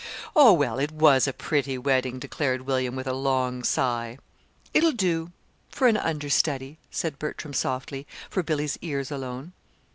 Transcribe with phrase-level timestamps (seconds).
[0.35, 4.17] "Oh, well, it was a pretty wedding," declared William, with a long sigh.
[4.73, 5.31] "It'll do
[5.69, 9.53] for an understudy," said Bertram softly, for Billy's ears alone.